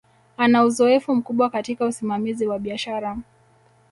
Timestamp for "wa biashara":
2.47-3.17